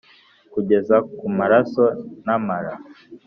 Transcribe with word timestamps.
kugeza 0.53 0.95
ku 1.17 1.25
maraso 1.37 1.85
n’amara, 2.25 2.73